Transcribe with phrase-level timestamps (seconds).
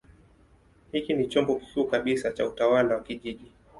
[0.91, 3.51] Hiki ni chombo kikuu kabisa cha utawala wa kijiji.